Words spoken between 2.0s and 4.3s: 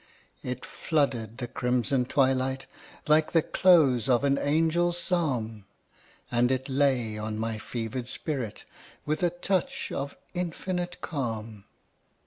twilight Like the close of